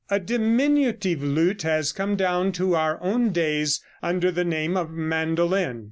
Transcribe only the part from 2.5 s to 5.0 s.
to our own days under the name of